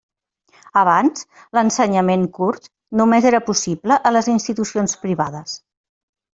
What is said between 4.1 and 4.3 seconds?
a